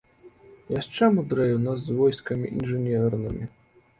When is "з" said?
1.89-1.97